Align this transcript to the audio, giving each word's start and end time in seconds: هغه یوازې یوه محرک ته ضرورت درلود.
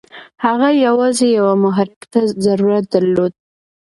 هغه 0.45 0.69
یوازې 0.85 1.25
یوه 1.37 1.53
محرک 1.63 2.01
ته 2.11 2.19
ضرورت 2.45 2.85
درلود. 2.93 3.33